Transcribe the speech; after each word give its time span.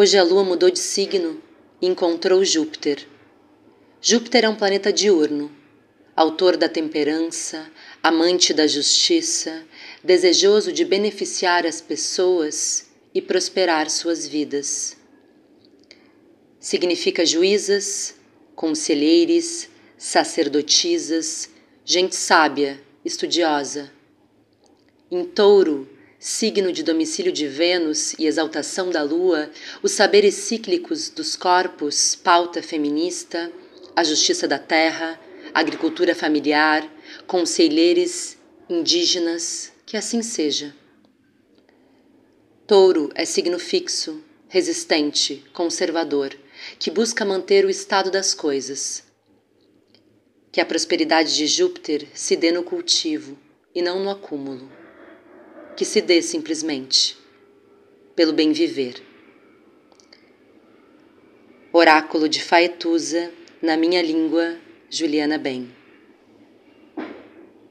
Hoje 0.00 0.16
a 0.16 0.22
lua 0.22 0.44
mudou 0.44 0.70
de 0.70 0.78
signo 0.78 1.42
e 1.82 1.86
encontrou 1.88 2.44
Júpiter. 2.44 3.04
Júpiter 4.00 4.44
é 4.44 4.48
um 4.48 4.54
planeta 4.54 4.92
diurno, 4.92 5.50
autor 6.14 6.56
da 6.56 6.68
temperança, 6.68 7.68
amante 8.00 8.54
da 8.54 8.64
justiça, 8.68 9.66
desejoso 10.04 10.72
de 10.72 10.84
beneficiar 10.84 11.66
as 11.66 11.80
pessoas 11.80 12.86
e 13.12 13.20
prosperar 13.20 13.90
suas 13.90 14.24
vidas. 14.24 14.96
Significa 16.60 17.26
juízas, 17.26 18.14
conselheiros, 18.54 19.68
sacerdotisas, 19.96 21.50
gente 21.84 22.14
sábia, 22.14 22.80
estudiosa. 23.04 23.90
Em 25.10 25.24
touro, 25.24 25.88
signo 26.18 26.72
de 26.72 26.82
domicílio 26.82 27.30
de 27.30 27.46
Vênus 27.46 28.12
e 28.18 28.26
exaltação 28.26 28.90
da 28.90 29.02
Lua, 29.02 29.50
os 29.82 29.92
saberes 29.92 30.34
cíclicos 30.34 31.08
dos 31.08 31.36
corpos, 31.36 32.16
pauta 32.16 32.60
feminista, 32.60 33.52
a 33.94 34.02
justiça 34.02 34.48
da 34.48 34.58
terra, 34.58 35.18
agricultura 35.54 36.14
familiar, 36.14 36.88
conselheiros 37.26 38.36
indígenas, 38.68 39.72
que 39.86 39.96
assim 39.96 40.20
seja. 40.22 40.74
Touro 42.66 43.10
é 43.14 43.24
signo 43.24 43.58
fixo, 43.58 44.22
resistente, 44.48 45.44
conservador, 45.52 46.36
que 46.78 46.90
busca 46.90 47.24
manter 47.24 47.64
o 47.64 47.70
estado 47.70 48.10
das 48.10 48.34
coisas. 48.34 49.04
Que 50.50 50.60
a 50.60 50.66
prosperidade 50.66 51.36
de 51.36 51.46
Júpiter 51.46 52.08
se 52.12 52.34
dê 52.34 52.50
no 52.50 52.64
cultivo 52.64 53.38
e 53.74 53.80
não 53.80 54.02
no 54.02 54.10
acúmulo 54.10 54.77
que 55.78 55.84
se 55.84 56.00
dê 56.00 56.20
simplesmente, 56.20 57.16
pelo 58.16 58.32
bem 58.32 58.50
viver. 58.50 59.00
Oráculo 61.72 62.28
de 62.28 62.42
Faetusa, 62.42 63.32
na 63.62 63.76
minha 63.76 64.02
língua, 64.02 64.58
Juliana 64.90 65.38
Bem. 65.38 65.77